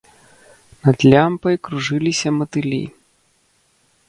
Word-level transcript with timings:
Над 0.87 0.97
лямпай 1.11 1.55
кружыліся 1.67 2.29
матылі. 2.39 2.81